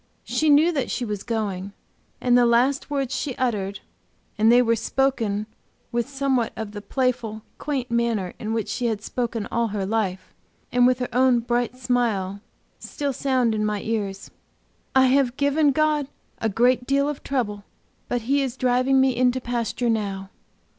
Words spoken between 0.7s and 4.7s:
that she was going, and the last words she uttered and they